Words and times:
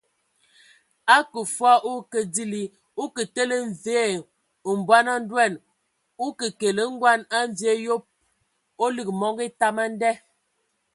Akə 1.15 1.39
fɔɔ 1.55 1.77
o 1.89 1.93
akə 2.01 2.19
dili,o 2.33 3.03
kə 3.15 3.23
tele 3.33 3.55
mvie 3.69 4.03
mbɔn 4.79 5.07
a 5.13 5.15
ndoan, 5.23 5.53
o 6.25 6.25
ke 6.37 6.47
kele 6.59 6.83
ngoan 6.95 7.21
a 7.37 7.37
mvie 7.49 7.69
a 7.75 7.81
yob, 7.85 8.03
o 8.83 8.85
lig 8.95 9.09
mɔngɔ 9.19 9.41
etam 9.49 9.77
a 9.83 9.85
nda! 9.93 10.11